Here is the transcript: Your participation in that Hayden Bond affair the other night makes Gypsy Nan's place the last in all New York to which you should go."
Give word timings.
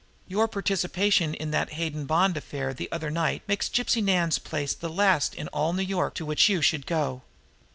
Your 0.27 0.47
participation 0.47 1.35
in 1.35 1.51
that 1.51 1.73
Hayden 1.73 2.07
Bond 2.07 2.35
affair 2.35 2.73
the 2.73 2.91
other 2.91 3.11
night 3.11 3.43
makes 3.47 3.69
Gypsy 3.69 4.03
Nan's 4.03 4.39
place 4.39 4.73
the 4.73 4.89
last 4.89 5.35
in 5.35 5.47
all 5.49 5.73
New 5.73 5.83
York 5.83 6.15
to 6.15 6.25
which 6.25 6.49
you 6.49 6.59
should 6.63 6.87
go." 6.87 7.21